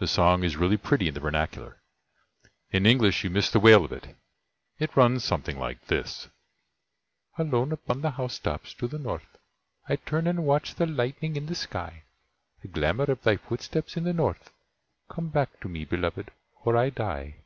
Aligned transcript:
The 0.00 0.06
song 0.06 0.44
is 0.44 0.58
really 0.58 0.76
pretty 0.76 1.08
in 1.08 1.14
the 1.14 1.20
Vernacular. 1.20 1.80
In 2.72 2.84
English 2.84 3.24
you 3.24 3.30
miss 3.30 3.50
the 3.50 3.58
wail 3.58 3.86
of 3.86 3.92
it. 3.92 4.14
It 4.78 4.94
runs 4.94 5.24
something 5.24 5.58
like 5.58 5.86
this: 5.86 6.28
Alone 7.38 7.72
upon 7.72 8.02
the 8.02 8.10
housetops, 8.10 8.74
to 8.74 8.86
the 8.86 8.98
North 8.98 9.38
I 9.88 9.96
turn 9.96 10.26
and 10.26 10.44
watch 10.44 10.74
the 10.74 10.84
lightning 10.84 11.36
in 11.36 11.46
the 11.46 11.54
sky, 11.54 12.02
The 12.60 12.68
glamour 12.68 13.04
of 13.04 13.22
thy 13.22 13.38
footsteps 13.38 13.96
in 13.96 14.04
the 14.04 14.12
North, 14.12 14.52
Come 15.08 15.30
back 15.30 15.58
to 15.60 15.70
me, 15.70 15.86
Beloved, 15.86 16.32
or 16.62 16.76
I 16.76 16.90
die! 16.90 17.36